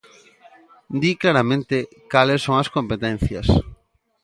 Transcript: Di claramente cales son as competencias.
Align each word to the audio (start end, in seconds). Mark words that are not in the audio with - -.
Di 1.01 1.11
claramente 1.21 1.77
cales 2.11 2.43
son 2.45 2.55
as 2.63 2.71
competencias. 2.77 3.47